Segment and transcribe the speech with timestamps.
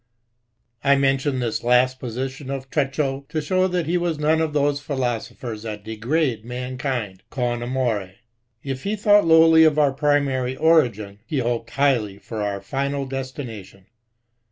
[0.83, 4.79] I mention this last position of Treschow to show that he was none of those
[4.79, 8.15] philosophers that degrade mankind con amove.
[8.63, 13.85] If he thought lowly of our primary origin, he hoped highly of our filial destination.